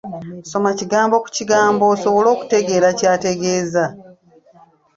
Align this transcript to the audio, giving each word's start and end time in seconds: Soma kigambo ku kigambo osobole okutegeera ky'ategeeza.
Soma 0.49 0.69
kigambo 0.79 1.15
ku 1.23 1.29
kigambo 1.37 1.83
osobole 1.93 2.27
okutegeera 2.35 2.89
ky'ategeeza. 2.99 3.85